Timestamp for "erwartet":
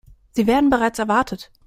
0.97-1.51